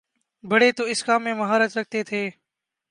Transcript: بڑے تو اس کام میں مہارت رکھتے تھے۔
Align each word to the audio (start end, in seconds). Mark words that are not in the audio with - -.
بڑے 0.43 0.71
تو 0.71 0.83
اس 0.83 1.03
کام 1.03 1.23
میں 1.23 1.33
مہارت 1.33 1.77
رکھتے 1.77 2.03
تھے۔ 2.03 2.29